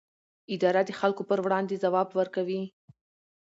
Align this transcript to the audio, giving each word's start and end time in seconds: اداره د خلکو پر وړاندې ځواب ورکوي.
اداره 0.53 0.81
د 0.85 0.89
خلکو 0.99 1.21
پر 1.29 1.39
وړاندې 1.45 1.81
ځواب 1.83 2.09
ورکوي. 2.19 2.61